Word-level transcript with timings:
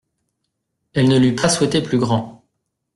Elle 0.95 1.09
ne 1.09 1.19
l'eût 1.19 1.35
pas 1.35 1.47
souhaité 1.47 1.79
plus 1.79 1.99
grand. 1.99 2.43